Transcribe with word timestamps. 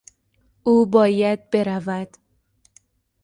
او 0.63 0.85
باید 0.85 1.49
برود. 1.49 2.09